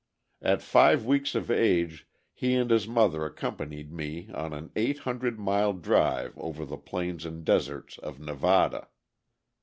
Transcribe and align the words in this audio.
At 0.41 0.63
five 0.63 1.05
weeks 1.05 1.35
of 1.35 1.51
age 1.51 2.07
he 2.33 2.55
and 2.55 2.71
his 2.71 2.87
mother 2.87 3.23
accompanied 3.23 3.93
me 3.93 4.31
on 4.33 4.51
an 4.51 4.71
eight 4.75 4.97
hundred 5.01 5.37
mile 5.37 5.73
drive 5.73 6.35
over 6.39 6.65
the 6.65 6.77
plains 6.79 7.23
and 7.23 7.45
deserts 7.45 7.99
of 7.99 8.19
Nevada. 8.19 8.87